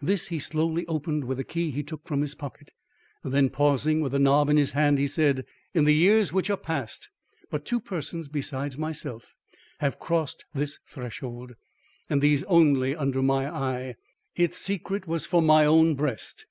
[0.00, 2.70] This he slowly opened with the key he took from his pocket;
[3.24, 6.56] then, pausing with the knob in his hand, he said: "In the years which are
[6.56, 7.10] past,
[7.50, 9.34] but two persons beside myself
[9.80, 11.56] have crossed this threshold,
[12.08, 13.96] and these only under my eye.
[14.36, 16.46] Its secret was for my own breast.